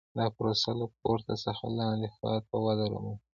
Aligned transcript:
دا 0.17 0.25
پروسه 0.35 0.71
له 0.79 0.85
پورته 0.99 1.33
څخه 1.45 1.63
لاندې 1.77 2.07
خوا 2.15 2.35
ته 2.47 2.55
وده 2.65 2.85
رامنځته 2.93 3.17
کړي 3.21 3.27